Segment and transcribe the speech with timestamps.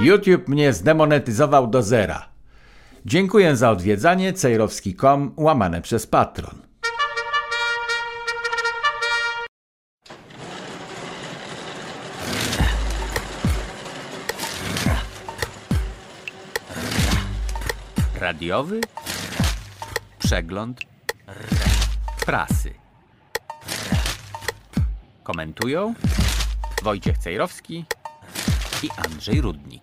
[0.00, 2.28] YouTube mnie zdemonetyzował do zera.
[3.06, 6.62] Dziękuję za odwiedzanie cejrowski.com łamane przez patron.
[18.20, 18.80] Radiowy
[20.18, 20.80] przegląd
[22.26, 22.74] prasy.
[25.22, 25.94] Komentują
[26.82, 27.84] Wojciech Cejrowski
[28.84, 29.82] i Andrzej Rudnik.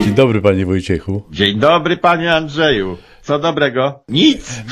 [0.00, 1.22] Dzień dobry, panie Wojciechu.
[1.30, 2.96] Dzień dobry, panie Andrzeju.
[3.22, 4.00] Co dobrego?
[4.08, 4.62] Nic.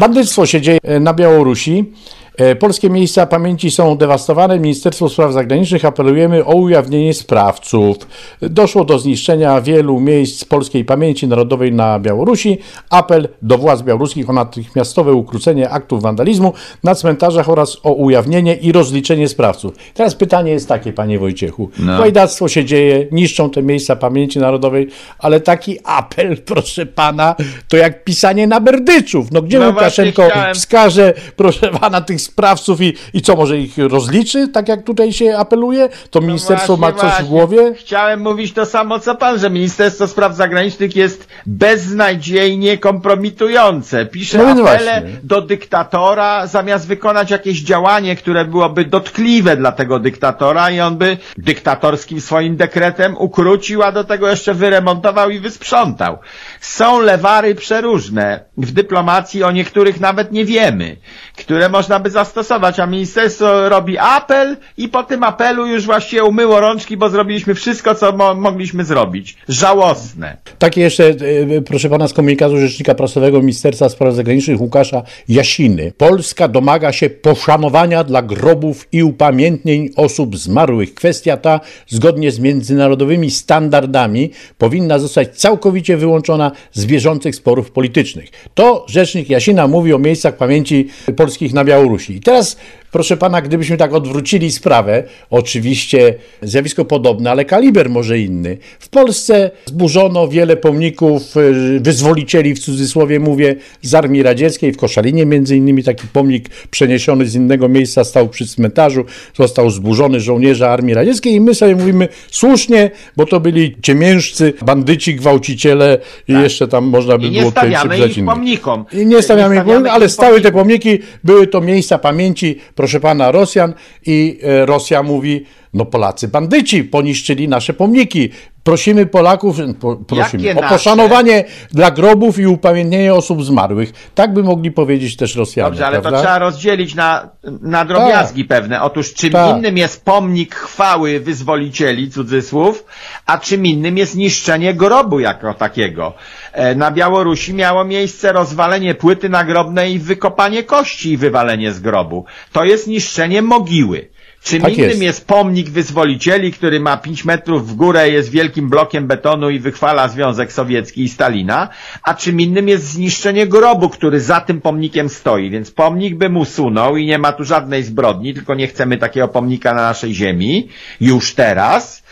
[0.00, 1.92] Bandyctwo się dzieje na Białorusi.
[2.36, 4.60] E, Polskie miejsca pamięci są dewastowane.
[4.60, 7.96] Ministerstwo Spraw Zagranicznych apelujemy o ujawnienie sprawców.
[8.40, 12.58] Doszło do zniszczenia wielu miejsc polskiej pamięci narodowej na Białorusi.
[12.90, 16.52] Apel do władz białoruskich o natychmiastowe ukrócenie aktów wandalizmu
[16.84, 19.74] na cmentarzach oraz o ujawnienie i rozliczenie sprawców.
[19.94, 21.70] Teraz pytanie jest takie, panie Wojciechu.
[21.78, 22.00] No.
[22.00, 27.36] Łajdactwo się dzieje, niszczą te miejsca pamięci narodowej, ale taki apel, proszę pana,
[27.68, 29.32] to jak pisanie na berdyczów.
[29.32, 34.48] No gdzie No Łukaszenko wskaże, proszę pana, tych sprawców i, i co, może ich rozliczy,
[34.48, 35.88] tak jak tutaj się apeluje?
[36.10, 37.74] To ministerstwo ma No coś w głowie?
[37.74, 44.06] Chciałem mówić to samo co pan, że Ministerstwo Spraw Zagranicznych jest beznadziejnie kompromitujące.
[44.06, 45.02] Pisze No apele właśnie.
[45.22, 51.16] do dyktatora, zamiast wykonać jakieś działanie, które byłoby dotkliwe dla tego dyktatora i on by
[51.38, 56.18] dyktatorskim swoim dekretem ukrócił, a do tego jeszcze wyremontował i wysprzątał.
[56.60, 60.96] Są lewary przeróżne w dyplomacji, o niektórych nawet nie wiemy,
[61.36, 66.60] które można by zastosować, a ministerstwo robi apel i po tym apelu już właściwie umyło
[66.60, 69.36] rączki, bo zrobiliśmy wszystko, co mo mogliśmy zrobić.
[69.48, 70.36] Żałosne.
[70.58, 75.92] Takie jeszcze, e, proszę pana, z komunikatu Rzecznika Prasowego Ministerstwa Spraw Zagranicznych Łukasza Jasiny.
[75.96, 80.94] Polska domaga się poszanowania dla grobów i upamiętnień osób zmarłych.
[80.94, 88.30] Kwestia ta, zgodnie z międzynarodowymi standardami, powinna zostać całkowicie wyłączona z bieżących sporów politycznych.
[88.54, 92.03] To Rzecznik Jasina mówi o miejscach pamięci polskich na Białorusi.
[92.10, 92.56] I teraz,
[92.94, 98.58] proszę pana, gdybyśmy tak odwrócili sprawę, oczywiście zjawisko podobne, ale kaliber może inny.
[98.78, 105.26] W Polsce zburzono wiele pomników y, wyzwolicieli, w cudzysłowie mówię, z Armii Radzieckiej, w Koszalinie
[105.26, 109.04] między innymi taki pomnik przeniesiony z innego miejsca stał przy cmentarzu,
[109.36, 115.14] został zburzony żołnierze Armii Radzieckiej i my sobie mówimy słusznie, bo to byli ciemiężcy, bandyci,
[115.14, 118.34] gwałciciele i jeszcze tam można by I było tutaj ich innych.
[118.34, 118.84] pomnikom.
[118.92, 123.30] I nie stawiamy, stawiamy pomników, ale stały te pomniki, były to miejsca pamięci, proszę pana,
[123.30, 123.74] Rosjan
[124.06, 128.30] i e, Rosja mówi, no Polacy bandyci poniszczyli nasze pomniki.
[128.62, 130.74] Prosimy Polaków, po, prosimy Jakie o nasze?
[130.74, 133.92] poszanowanie dla grobów i upamiętnienie osób zmarłych.
[134.14, 136.20] Tak by mogli powiedzieć też Rosjanie, Dobrze, ale to prawda?
[136.20, 137.28] trzeba rozdzielić na,
[137.62, 138.82] na drobiazgi pewne.
[138.82, 139.56] Otóż czym Tak.
[139.56, 142.84] innym jest pomnik chwały wyzwolicieli, cudzysłów,
[143.26, 146.12] a czym innym jest niszczenie grobu jako takiego.
[146.52, 152.24] E, Na Białorusi miało miejsce rozwalenie płyty nagrobnej i wykopanie kości i wywalenie z grobu.
[152.52, 154.08] To jest niszczenie mogiły.
[154.44, 155.02] Czym Tak innym jest.
[155.02, 155.26] jest.
[155.26, 160.52] pomnik wyzwolicieli, który ma 5 metrów w górę, jest wielkim blokiem betonu i wychwala Związek
[160.52, 161.68] Sowiecki i Stalina,
[162.02, 165.50] a czym innym jest zniszczenie grobu, który za tym pomnikiem stoi.
[165.50, 169.74] Więc pomnik bym usunął i nie ma tu żadnej zbrodni, tylko nie chcemy takiego pomnika
[169.74, 170.68] na naszej ziemi,
[171.00, 172.02] już teraz.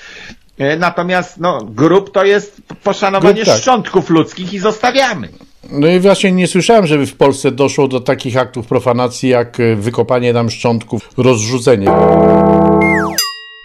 [0.59, 3.59] E, Natomiast no, grób to jest poszanowanie Grób tak.
[3.61, 5.29] szczątków ludzkich i zostawiamy.
[5.71, 9.77] No i właśnie nie słyszałem, żeby w Polsce doszło do takich aktów profanacji, jak e,
[9.77, 11.87] wykopanie nam szczątków, rozrzucenie.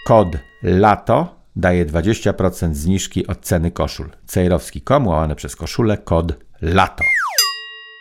[0.06, 0.28] Kod
[0.62, 1.26] LATO
[1.56, 4.06] daje 20% zniżki od ceny koszul.
[4.26, 6.32] Cejrowski.com łamane przez koszulę kod
[6.62, 7.04] LATO.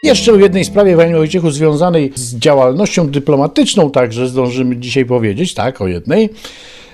[0.03, 5.81] Jeszcze o jednej sprawie, panie Wojciechu, związanej z działalnością dyplomatyczną także zdążymy dzisiaj powiedzieć, tak,
[5.81, 6.29] o jednej.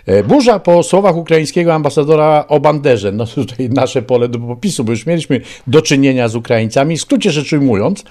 [0.05, 3.11] E, Burza po słowach ukraińskiego ambasadora o banderze.
[3.11, 6.97] No tutaj nasze pole do popisu, bo już mieliśmy do czynienia z Ukraińcami.
[6.97, 8.03] W skrócie rzecz ujmując,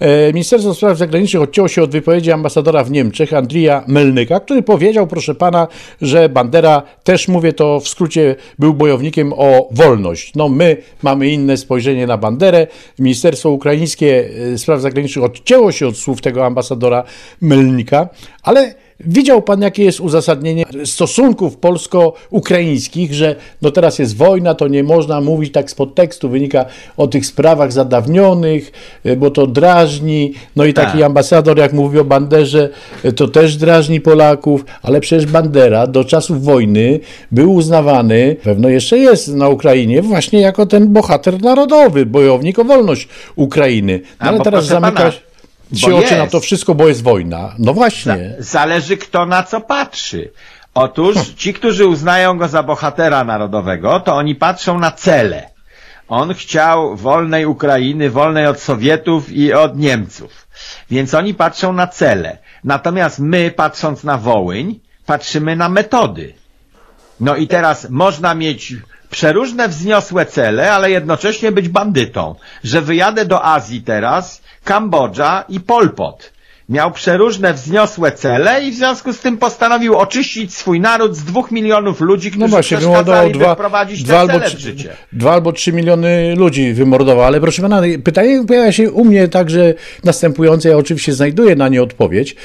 [0.00, 5.06] e, Ministerstwo Spraw Zagranicznych odcięło się od wypowiedzi ambasadora w Niemczech, Andrija Melnyka, który powiedział,
[5.06, 5.68] proszę pana,
[6.02, 10.34] że Bandera, też mówię to w skrócie, był bojownikiem o wolność.
[10.34, 12.66] No my mamy inne spojrzenie na Banderę.
[12.98, 17.04] Ministerstwo Ukraińskie e, Spraw Zagranicznych odcięło się od słów tego ambasadora
[17.40, 18.08] Melnika,
[18.42, 24.82] ale Widział pan, jakie jest uzasadnienie stosunków polsko-ukraińskich, że no teraz jest wojna, to nie
[24.82, 26.64] można mówić tak z podtekstu, wynika
[26.96, 28.72] o tych sprawach zadawnionych,
[29.06, 30.34] y, bo to drażni.
[30.56, 31.02] No i taki Tak.
[31.02, 32.68] ambasador, jak mówi o Banderze,
[33.04, 37.00] y, to też drażni Polaków, ale przecież Bandera do czasów wojny
[37.32, 43.08] był uznawany, pewno jeszcze jest na Ukrainie, właśnie jako ten bohater narodowy, bojownik o wolność
[43.36, 44.00] Ukrainy.
[44.20, 45.27] No, ale teraz proszę pana, zamyka
[45.76, 47.54] się oczy na to wszystko, bo jest wojna.
[47.58, 48.34] No właśnie.
[48.38, 50.30] Zależy kto na co patrzy.
[50.74, 55.50] Otóż ci, którzy uznają go za bohatera narodowego, to oni patrzą na cele.
[56.08, 60.46] On chciał wolnej Ukrainy, wolnej od Sowietów i od Niemców.
[60.90, 62.38] Więc oni patrzą na cele.
[62.64, 66.34] Natomiast my, patrząc na Wołyń, patrzymy na metody.
[67.20, 68.74] No i teraz można mieć
[69.10, 72.34] przeróżne wzniosłe cele, ale jednocześnie być bandytą.
[72.64, 76.32] Że wyjadę do Azji teraz, Kambodża i Pol Pot.
[76.68, 81.50] Miał przeróżne wzniosłe cele i w związku z tym postanowił oczyścić swój naród z dwóch
[81.50, 85.72] milionów ludzi, którzy No właśnie, przeszkadzali dwa, wprowadzić dwa, albo, cele trzy- dwa albo trzy
[85.72, 87.24] miliony ludzi wymordował.
[87.24, 89.74] Ale proszę pana, pytanie pojawia się u mnie także
[90.04, 92.36] następujące, ja oczywiście znajduję na nie odpowiedź.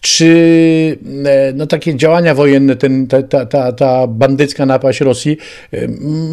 [0.00, 5.36] Czy e, no, takie działania wojenne, ten, ta, ta, ta, ta bandycka napaść Rosji
[5.72, 5.88] e,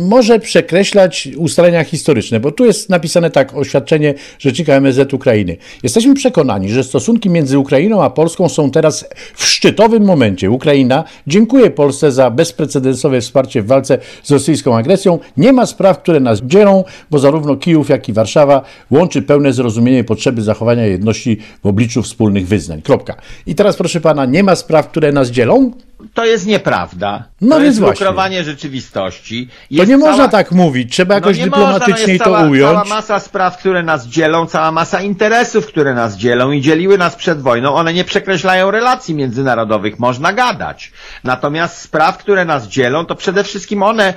[0.07, 2.39] może przekreślać ustalenia historyczne?
[2.39, 5.57] Bo tu jest napisane tak, oświadczenie Rzecznika MSZ Ukrainy.
[5.83, 9.05] Jesteśmy przekonani, że stosunki między Ukrainą a Polską są teraz
[9.35, 10.51] w szczytowym momencie.
[10.51, 15.19] Ukraina dziękuję Polsce za bezprecedensowe wsparcie w walce z rosyjską agresją.
[15.37, 20.03] Nie ma spraw, które nas dzielą, bo zarówno Kijów, jak i Warszawa łączy pełne zrozumienie
[20.03, 22.81] potrzeby zachowania jedności w obliczu wspólnych wyznań.
[22.81, 23.15] Kropka.
[23.45, 25.71] I teraz proszę pana, nie ma spraw, które nas dzielą?
[26.13, 27.23] To jest nieprawda.
[27.41, 28.05] No to więc jest właśnie.
[28.05, 29.47] lukrowanie rzeczywistości.
[29.47, 30.91] To Jest nie cała- można tak mówić.
[30.93, 32.73] Trzeba jakoś no nie dyplomatycznie można, no to ująć.
[32.73, 37.15] Cała masa spraw, które nas dzielą, cała masa interesów, które nas dzielą i dzieliły nas
[37.15, 40.91] przed wojną, one nie przekreślają relacji międzynarodowych, można gadać.
[41.23, 44.13] Natomiast spraw, które nas dzielą, to przede wszystkim one,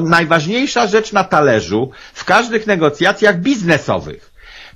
[0.00, 4.31] najważniejsza rzecz na talerzu w każdych negocjacjach biznesowych.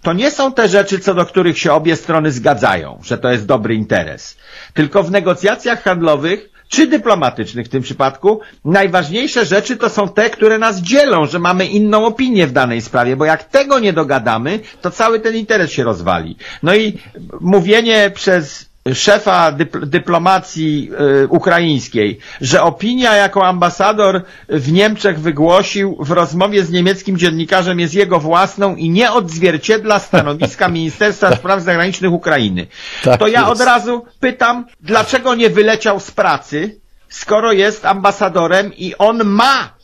[0.07, 3.47] To nie są te rzeczy, co do których się obie strony zgadzają, że to jest
[3.47, 4.37] dobry interes.
[4.75, 10.59] Tylko w negocjacjach handlowych czy dyplomatycznych w tym przypadku, najważniejsze rzeczy to są te, które
[10.59, 14.91] nas dzielą, że mamy inną opinię w danej sprawie, bo jak tego nie dogadamy, to
[14.91, 16.37] cały ten interes się rozwali.
[16.63, 16.99] No i
[17.41, 20.91] mówienie przez szefa dypl- dyplomacji
[21.25, 27.95] y, ukraińskiej, że opinia, jaką ambasador w Niemczech wygłosił w rozmowie z niemieckim dziennikarzem jest
[27.95, 32.67] jego własną i nie odzwierciedla stanowiska Ministerstwa Spraw Zagranicznych Ukrainy.
[33.05, 33.53] Tak to ja jest.
[33.53, 39.77] od razu pytam, dlaczego nie wyleciał z pracy, skoro jest ambasadorem i on ma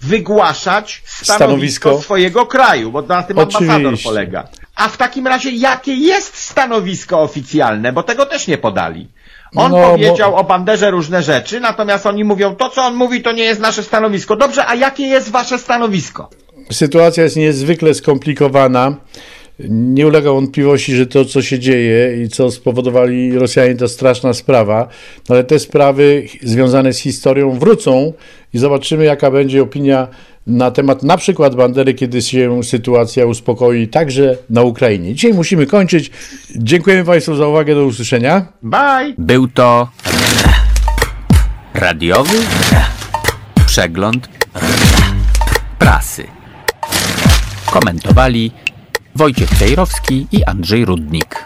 [0.00, 2.00] wygłaszać stanowisko, Stanowisko?
[2.02, 4.04] swojego kraju, bo na tym ambasador Oczywiście.
[4.08, 4.48] polega.
[4.80, 9.08] A w takim razie jakie jest stanowisko oficjalne, bo tego też nie podali.
[9.56, 13.22] On No, bo- powiedział o banderze różne rzeczy, natomiast oni mówią, to co on mówi,
[13.22, 14.36] to nie jest nasze stanowisko.
[14.36, 16.30] Dobrze, a jakie jest wasze stanowisko?
[16.72, 18.96] Sytuacja jest niezwykle skomplikowana.
[19.68, 24.88] Nie ulega wątpliwości, że to, co się dzieje i co spowodowali Rosjanie, to straszna sprawa,
[25.28, 28.12] no ale te sprawy związane z historią wrócą
[28.54, 30.08] i zobaczymy, jaka będzie opinia
[30.46, 35.14] na temat na przykład bandery, kiedy się sytuacja uspokoi, także na Ukrainie.
[35.14, 36.10] Dzisiaj musimy kończyć.
[36.56, 37.74] Dziękujemy Państwu za uwagę.
[37.74, 38.46] Do usłyszenia.
[38.62, 39.14] Bye!
[39.18, 39.88] Był to
[41.74, 42.38] radiowy
[43.66, 44.28] przegląd
[45.78, 46.24] prasy.
[47.66, 48.52] Komentowali
[49.16, 51.44] Wojciech Cejrowski i Andrzej Rudnik.